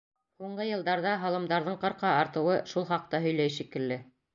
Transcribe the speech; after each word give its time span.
Һуңғы 0.43 0.65
йылдарҙа 0.69 1.11
һалымдарҙың 1.25 1.79
ҡырҡа 1.85 2.17
артыуы 2.25 2.59
шул 2.77 2.93
хаҡта 2.93 3.25
һөйләй 3.29 3.59
шикелле. 3.61 4.05